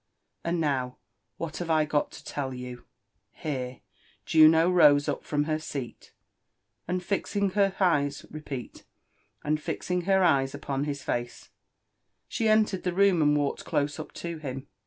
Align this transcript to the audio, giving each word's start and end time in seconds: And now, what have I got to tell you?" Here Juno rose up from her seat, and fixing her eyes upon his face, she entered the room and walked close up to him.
And 0.43 0.59
now, 0.59 0.97
what 1.37 1.57
have 1.57 1.69
I 1.69 1.85
got 1.85 2.11
to 2.13 2.25
tell 2.25 2.55
you?" 2.55 2.85
Here 3.45 3.81
Juno 4.25 4.67
rose 4.67 5.07
up 5.07 5.23
from 5.23 5.43
her 5.43 5.59
seat, 5.59 6.11
and 6.87 7.03
fixing 7.03 7.51
her 7.51 7.75
eyes 7.79 8.23
upon 10.55 10.83
his 10.85 11.03
face, 11.03 11.49
she 12.27 12.47
entered 12.49 12.81
the 12.81 12.93
room 12.95 13.21
and 13.21 13.37
walked 13.37 13.63
close 13.63 13.99
up 13.99 14.11
to 14.13 14.39
him. 14.39 14.65